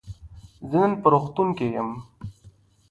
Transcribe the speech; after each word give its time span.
زه 0.69 0.77
نن 0.83 0.91
په 1.01 1.07
روغتون 1.13 1.49
کی 1.57 1.67
یم. 1.75 1.89